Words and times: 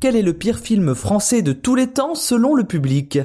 Quel 0.00 0.16
est 0.16 0.22
le 0.22 0.32
pire 0.32 0.60
film 0.60 0.94
français 0.94 1.42
de 1.42 1.52
tous 1.52 1.74
les 1.74 1.88
temps 1.88 2.14
selon 2.14 2.54
le 2.54 2.64
public? 2.64 3.18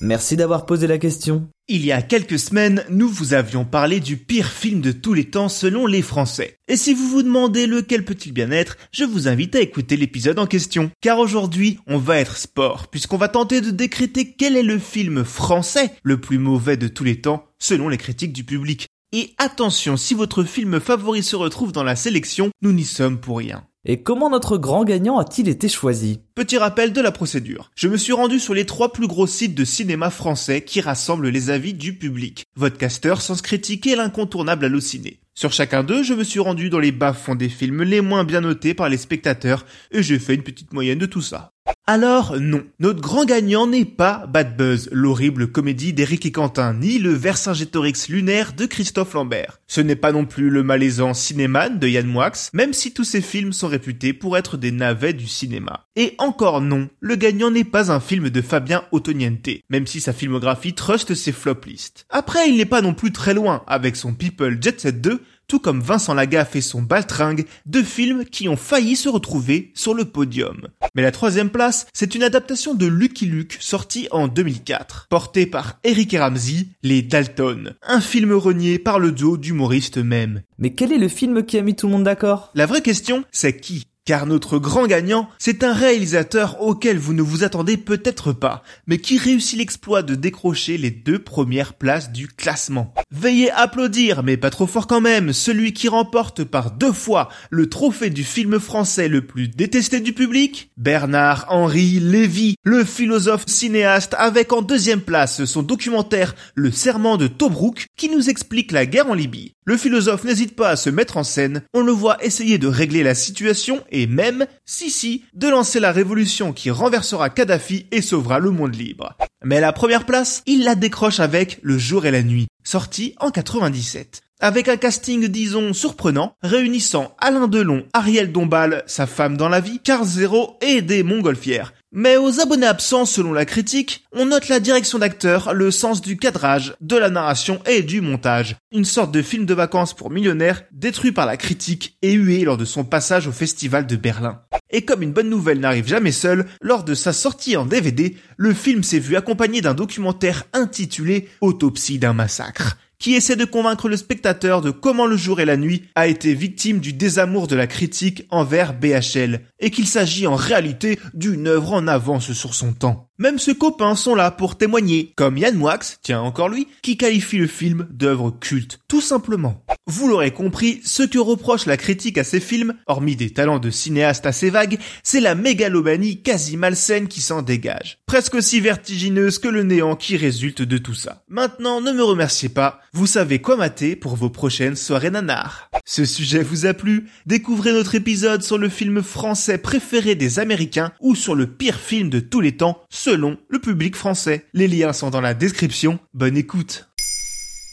Merci 0.00 0.34
d'avoir 0.34 0.66
posé 0.66 0.88
la 0.88 0.98
question. 0.98 1.48
Il 1.68 1.86
y 1.86 1.92
a 1.92 2.02
quelques 2.02 2.40
semaines, 2.40 2.84
nous 2.90 3.08
vous 3.08 3.32
avions 3.32 3.64
parlé 3.64 4.00
du 4.00 4.16
pire 4.16 4.50
film 4.50 4.80
de 4.80 4.90
tous 4.90 5.14
les 5.14 5.26
temps 5.30 5.48
selon 5.48 5.86
les 5.86 6.02
Français. 6.02 6.56
Et 6.66 6.76
si 6.76 6.94
vous 6.94 7.08
vous 7.08 7.22
demandez 7.22 7.68
lequel 7.68 8.04
peut-il 8.04 8.32
bien 8.32 8.50
être, 8.50 8.76
je 8.90 9.04
vous 9.04 9.28
invite 9.28 9.54
à 9.54 9.60
écouter 9.60 9.96
l'épisode 9.96 10.40
en 10.40 10.46
question. 10.46 10.90
Car 11.00 11.20
aujourd'hui, 11.20 11.78
on 11.86 11.98
va 11.98 12.18
être 12.18 12.38
sport, 12.38 12.88
puisqu'on 12.88 13.16
va 13.16 13.28
tenter 13.28 13.60
de 13.60 13.70
décréter 13.70 14.34
quel 14.36 14.56
est 14.56 14.64
le 14.64 14.80
film 14.80 15.22
français 15.22 15.92
le 16.02 16.20
plus 16.20 16.38
mauvais 16.38 16.76
de 16.76 16.88
tous 16.88 17.04
les 17.04 17.20
temps 17.20 17.46
selon 17.60 17.88
les 17.88 17.98
critiques 17.98 18.32
du 18.32 18.42
public. 18.42 18.88
Et 19.12 19.32
attention, 19.38 19.96
si 19.96 20.14
votre 20.14 20.42
film 20.42 20.80
favori 20.80 21.22
se 21.22 21.36
retrouve 21.36 21.70
dans 21.70 21.84
la 21.84 21.94
sélection, 21.94 22.50
nous 22.62 22.72
n'y 22.72 22.84
sommes 22.84 23.20
pour 23.20 23.38
rien. 23.38 23.67
Et 23.84 24.02
comment 24.02 24.28
notre 24.28 24.58
grand 24.58 24.84
gagnant 24.84 25.18
a-t-il 25.18 25.48
été 25.48 25.68
choisi? 25.68 26.20
Petit 26.34 26.58
rappel 26.58 26.92
de 26.92 27.00
la 27.00 27.12
procédure. 27.12 27.70
Je 27.76 27.86
me 27.86 27.96
suis 27.96 28.12
rendu 28.12 28.40
sur 28.40 28.52
les 28.52 28.66
trois 28.66 28.92
plus 28.92 29.06
gros 29.06 29.28
sites 29.28 29.54
de 29.54 29.64
cinéma 29.64 30.10
français 30.10 30.62
qui 30.62 30.80
rassemblent 30.80 31.28
les 31.28 31.50
avis 31.50 31.74
du 31.74 31.94
public. 31.94 32.44
Vodcaster, 32.56 33.14
Sens 33.20 33.40
Critique 33.40 33.86
et 33.86 33.94
l'incontournable 33.94 34.64
Allociné. 34.64 35.20
Sur 35.34 35.52
chacun 35.52 35.84
d'eux, 35.84 36.02
je 36.02 36.14
me 36.14 36.24
suis 36.24 36.40
rendu 36.40 36.68
dans 36.70 36.80
les 36.80 36.90
bas-fonds 36.90 37.36
des 37.36 37.48
films 37.48 37.84
les 37.84 38.00
moins 38.00 38.24
bien 38.24 38.40
notés 38.40 38.74
par 38.74 38.88
les 38.88 38.96
spectateurs 38.96 39.64
et 39.92 40.02
j'ai 40.02 40.18
fait 40.18 40.34
une 40.34 40.42
petite 40.42 40.72
moyenne 40.72 40.98
de 40.98 41.06
tout 41.06 41.22
ça. 41.22 41.52
Alors 41.90 42.38
non, 42.38 42.64
notre 42.80 43.00
grand 43.00 43.24
gagnant 43.24 43.66
n'est 43.66 43.86
pas 43.86 44.26
Bad 44.26 44.58
Buzz, 44.58 44.90
l'horrible 44.92 45.50
comédie 45.50 45.94
d'Éric 45.94 46.26
et 46.26 46.32
Quentin, 46.32 46.74
ni 46.74 46.98
le 46.98 47.14
Vercingétorix 47.14 48.10
lunaire 48.10 48.52
de 48.52 48.66
Christophe 48.66 49.14
Lambert. 49.14 49.58
Ce 49.66 49.80
n'est 49.80 49.96
pas 49.96 50.12
non 50.12 50.26
plus 50.26 50.50
le 50.50 50.62
malaisant 50.62 51.14
Cinéman 51.14 51.78
de 51.78 51.88
Yann 51.88 52.06
Moix, 52.06 52.50
même 52.52 52.74
si 52.74 52.92
tous 52.92 53.04
ces 53.04 53.22
films 53.22 53.54
sont 53.54 53.68
réputés 53.68 54.12
pour 54.12 54.36
être 54.36 54.58
des 54.58 54.70
navets 54.70 55.14
du 55.14 55.26
cinéma. 55.26 55.86
Et 55.96 56.14
encore 56.18 56.60
non, 56.60 56.90
le 57.00 57.16
gagnant 57.16 57.50
n'est 57.50 57.64
pas 57.64 57.90
un 57.90 58.00
film 58.00 58.28
de 58.28 58.42
Fabien 58.42 58.84
Ottoniente, 58.92 59.48
même 59.70 59.86
si 59.86 60.02
sa 60.02 60.12
filmographie 60.12 60.74
truste 60.74 61.14
ses 61.14 61.32
flop 61.32 61.62
lists. 61.66 62.04
Après, 62.10 62.50
il 62.50 62.58
n'est 62.58 62.66
pas 62.66 62.82
non 62.82 62.92
plus 62.92 63.12
très 63.12 63.32
loin 63.32 63.62
avec 63.66 63.96
son 63.96 64.12
People 64.12 64.58
Jet 64.60 64.78
Set 64.78 65.00
2, 65.00 65.22
tout 65.48 65.58
comme 65.58 65.80
Vincent 65.80 66.14
Lagaffe 66.14 66.54
et 66.56 66.60
son 66.60 66.82
Baltringue, 66.82 67.46
deux 67.66 67.82
films 67.82 68.24
qui 68.26 68.48
ont 68.48 68.56
failli 68.56 68.94
se 68.96 69.08
retrouver 69.08 69.72
sur 69.74 69.94
le 69.94 70.04
podium. 70.04 70.68
Mais 70.94 71.02
la 71.02 71.10
troisième 71.10 71.50
place, 71.50 71.86
c'est 71.94 72.14
une 72.14 72.22
adaptation 72.22 72.74
de 72.74 72.86
Lucky 72.86 73.26
Luke 73.26 73.56
sorti 73.58 74.08
en 74.10 74.28
2004, 74.28 75.06
porté 75.08 75.46
par 75.46 75.78
Eric 75.84 76.14
et 76.14 76.18
Ramsey, 76.20 76.66
Les 76.82 77.02
Dalton, 77.02 77.74
un 77.82 78.00
film 78.00 78.32
renié 78.32 78.78
par 78.78 78.98
le 78.98 79.10
duo 79.10 79.38
d'humoristes 79.38 79.98
même. 79.98 80.42
Mais 80.58 80.74
quel 80.74 80.92
est 80.92 80.98
le 80.98 81.08
film 81.08 81.42
qui 81.44 81.58
a 81.58 81.62
mis 81.62 81.74
tout 81.74 81.86
le 81.86 81.92
monde 81.92 82.04
d'accord? 82.04 82.50
La 82.54 82.66
vraie 82.66 82.82
question, 82.82 83.24
c'est 83.32 83.58
qui? 83.58 83.86
Car 84.08 84.24
notre 84.24 84.58
grand 84.58 84.86
gagnant, 84.86 85.28
c'est 85.38 85.62
un 85.62 85.74
réalisateur 85.74 86.62
auquel 86.62 86.96
vous 86.96 87.12
ne 87.12 87.20
vous 87.20 87.44
attendez 87.44 87.76
peut-être 87.76 88.32
pas, 88.32 88.62
mais 88.86 88.96
qui 88.96 89.18
réussit 89.18 89.58
l'exploit 89.58 90.02
de 90.02 90.14
décrocher 90.14 90.78
les 90.78 90.90
deux 90.90 91.18
premières 91.18 91.74
places 91.74 92.10
du 92.10 92.26
classement. 92.26 92.94
Veillez 93.10 93.50
applaudir, 93.50 94.22
mais 94.22 94.38
pas 94.38 94.48
trop 94.48 94.66
fort 94.66 94.86
quand 94.86 95.02
même, 95.02 95.34
celui 95.34 95.74
qui 95.74 95.88
remporte 95.88 96.42
par 96.44 96.70
deux 96.70 96.92
fois 96.92 97.28
le 97.50 97.68
trophée 97.68 98.08
du 98.08 98.24
film 98.24 98.58
français 98.58 99.08
le 99.08 99.26
plus 99.26 99.48
détesté 99.48 100.00
du 100.00 100.14
public, 100.14 100.70
Bernard-Henri 100.78 102.00
Lévy, 102.00 102.54
le 102.64 102.84
philosophe 102.84 103.44
cinéaste 103.46 104.14
avec 104.16 104.54
en 104.54 104.62
deuxième 104.62 105.02
place 105.02 105.44
son 105.44 105.62
documentaire 105.62 106.34
Le 106.54 106.72
serment 106.72 107.18
de 107.18 107.26
Tobruk 107.26 107.88
qui 107.94 108.08
nous 108.08 108.30
explique 108.30 108.72
la 108.72 108.86
guerre 108.86 109.10
en 109.10 109.14
Libye. 109.14 109.52
Le 109.68 109.76
philosophe 109.76 110.24
n'hésite 110.24 110.56
pas 110.56 110.70
à 110.70 110.76
se 110.76 110.88
mettre 110.88 111.18
en 111.18 111.24
scène, 111.24 111.60
on 111.74 111.82
le 111.82 111.92
voit 111.92 112.24
essayer 112.24 112.56
de 112.56 112.68
régler 112.68 113.02
la 113.02 113.14
situation 113.14 113.84
même, 114.06 114.46
si 114.64 114.90
si, 114.90 115.24
de 115.34 115.48
lancer 115.48 115.80
la 115.80 115.92
révolution 115.92 116.52
qui 116.52 116.70
renversera 116.70 117.30
Kadhafi 117.30 117.86
et 117.90 118.02
sauvera 118.02 118.38
le 118.38 118.50
monde 118.50 118.74
libre. 118.74 119.16
Mais 119.44 119.60
la 119.60 119.72
première 119.72 120.06
place, 120.06 120.42
il 120.46 120.64
la 120.64 120.74
décroche 120.74 121.20
avec 121.20 121.58
Le 121.62 121.78
jour 121.78 122.06
et 122.06 122.10
la 122.10 122.22
nuit, 122.22 122.46
sorti 122.64 123.14
en 123.18 123.30
97 123.30 124.22
avec 124.40 124.68
un 124.68 124.76
casting 124.76 125.26
disons 125.26 125.72
surprenant, 125.72 126.34
réunissant 126.42 127.16
Alain 127.18 127.48
Delon, 127.48 127.84
Ariel 127.92 128.32
Dombal, 128.32 128.84
sa 128.86 129.06
femme 129.06 129.36
dans 129.36 129.48
la 129.48 129.60
vie, 129.60 129.80
Carl 129.80 130.06
Zero 130.06 130.56
et 130.60 130.82
des 130.82 131.02
montgolfières. 131.02 131.72
Mais 131.90 132.18
aux 132.18 132.40
abonnés 132.40 132.66
absents 132.66 133.06
selon 133.06 133.32
la 133.32 133.46
critique, 133.46 134.04
on 134.12 134.26
note 134.26 134.48
la 134.48 134.60
direction 134.60 134.98
d'acteur, 134.98 135.54
le 135.54 135.70
sens 135.70 136.02
du 136.02 136.18
cadrage, 136.18 136.74
de 136.82 136.96
la 136.96 137.08
narration 137.08 137.62
et 137.64 137.82
du 137.82 138.02
montage. 138.02 138.56
Une 138.72 138.84
sorte 138.84 139.10
de 139.10 139.22
film 139.22 139.46
de 139.46 139.54
vacances 139.54 139.94
pour 139.94 140.10
millionnaires 140.10 140.64
détruit 140.70 141.12
par 141.12 141.24
la 141.24 141.38
critique 141.38 141.96
et 142.02 142.12
hué 142.12 142.44
lors 142.44 142.58
de 142.58 142.66
son 142.66 142.84
passage 142.84 143.26
au 143.26 143.32
festival 143.32 143.86
de 143.86 143.96
Berlin. 143.96 144.42
Et 144.70 144.84
comme 144.84 145.02
une 145.02 145.14
bonne 145.14 145.30
nouvelle 145.30 145.60
n'arrive 145.60 145.88
jamais 145.88 146.12
seule, 146.12 146.46
lors 146.60 146.84
de 146.84 146.94
sa 146.94 147.14
sortie 147.14 147.56
en 147.56 147.64
DVD, 147.64 148.16
le 148.36 148.52
film 148.52 148.82
s'est 148.82 148.98
vu 148.98 149.16
accompagné 149.16 149.62
d'un 149.62 149.72
documentaire 149.72 150.44
intitulé 150.52 151.30
Autopsie 151.40 151.98
d'un 151.98 152.12
massacre 152.12 152.76
qui 152.98 153.14
essaie 153.14 153.36
de 153.36 153.44
convaincre 153.44 153.88
le 153.88 153.96
spectateur 153.96 154.60
de 154.60 154.70
comment 154.70 155.06
le 155.06 155.16
jour 155.16 155.40
et 155.40 155.44
la 155.44 155.56
nuit 155.56 155.84
a 155.94 156.06
été 156.06 156.34
victime 156.34 156.78
du 156.80 156.92
désamour 156.92 157.46
de 157.46 157.56
la 157.56 157.66
critique 157.66 158.26
envers 158.30 158.74
BHL, 158.74 159.40
et 159.60 159.70
qu'il 159.70 159.86
s'agit 159.86 160.26
en 160.26 160.34
réalité 160.34 160.98
d'une 161.14 161.46
œuvre 161.46 161.72
en 161.72 161.86
avance 161.86 162.32
sur 162.32 162.54
son 162.54 162.72
temps. 162.72 163.07
Même 163.20 163.40
ses 163.40 163.56
copains 163.56 163.96
sont 163.96 164.14
là 164.14 164.30
pour 164.30 164.56
témoigner, 164.56 165.12
comme 165.16 165.38
Yann 165.38 165.56
Moix, 165.56 165.80
tiens 166.02 166.20
encore 166.20 166.48
lui, 166.48 166.68
qui 166.82 166.96
qualifie 166.96 167.38
le 167.38 167.48
film 167.48 167.88
d'œuvre 167.90 168.30
culte, 168.30 168.78
tout 168.86 169.00
simplement. 169.00 169.60
Vous 169.88 170.06
l'aurez 170.06 170.30
compris, 170.30 170.80
ce 170.84 171.02
que 171.02 171.18
reproche 171.18 171.66
la 171.66 171.76
critique 171.76 172.16
à 172.16 172.22
ces 172.22 172.38
films, 172.38 172.74
hormis 172.86 173.16
des 173.16 173.30
talents 173.30 173.58
de 173.58 173.70
cinéaste 173.70 174.24
assez 174.24 174.50
vagues, 174.50 174.78
c'est 175.02 175.18
la 175.18 175.34
mégalomanie 175.34 176.22
quasi 176.22 176.56
malsaine 176.56 177.08
qui 177.08 177.20
s'en 177.20 177.42
dégage. 177.42 177.98
Presque 178.06 178.36
aussi 178.36 178.60
vertigineuse 178.60 179.40
que 179.40 179.48
le 179.48 179.64
néant 179.64 179.96
qui 179.96 180.16
résulte 180.16 180.62
de 180.62 180.78
tout 180.78 180.94
ça. 180.94 181.24
Maintenant, 181.28 181.80
ne 181.80 181.90
me 181.90 182.04
remerciez 182.04 182.50
pas, 182.50 182.80
vous 182.92 183.06
savez 183.06 183.40
quoi 183.40 183.56
mater 183.56 183.96
pour 183.96 184.14
vos 184.14 184.30
prochaines 184.30 184.76
soirées 184.76 185.10
nanars. 185.10 185.70
Ce 185.84 186.04
sujet 186.04 186.42
vous 186.42 186.66
a 186.66 186.74
plu? 186.74 187.08
Découvrez 187.26 187.72
notre 187.72 187.94
épisode 187.94 188.42
sur 188.42 188.58
le 188.58 188.68
film 188.68 189.02
français 189.02 189.58
préféré 189.58 190.14
des 190.14 190.38
Américains 190.38 190.92
ou 191.00 191.14
sur 191.14 191.34
le 191.34 191.46
pire 191.46 191.80
film 191.80 192.10
de 192.10 192.20
tous 192.20 192.40
les 192.40 192.56
temps, 192.56 192.82
selon 193.08 193.38
le 193.48 193.58
public 193.58 193.96
français. 193.96 194.44
Les 194.52 194.68
liens 194.68 194.92
sont 194.92 195.08
dans 195.08 195.22
la 195.22 195.32
description. 195.32 195.98
Bonne 196.12 196.36
écoute. 196.36 196.90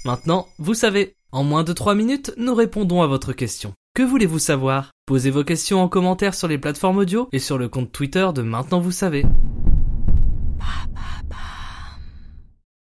Maintenant, 0.05 0.47
vous 0.59 0.73
savez, 0.73 1.17
en 1.33 1.43
moins 1.43 1.65
de 1.65 1.73
3 1.73 1.93
minutes, 1.93 2.31
nous 2.37 2.55
répondons 2.55 3.01
à 3.01 3.07
votre 3.07 3.33
question. 3.33 3.73
Que 3.93 4.01
voulez-vous 4.01 4.39
savoir? 4.39 4.91
Posez 5.05 5.31
vos 5.31 5.43
questions 5.43 5.81
en 5.81 5.89
commentaire 5.89 6.35
sur 6.35 6.47
les 6.47 6.57
plateformes 6.57 6.99
audio 6.99 7.27
et 7.33 7.39
sur 7.39 7.57
le 7.57 7.67
compte 7.67 7.91
Twitter 7.91 8.25
de 8.33 8.43
Maintenant 8.43 8.79
vous 8.79 8.93
savez. 8.93 9.25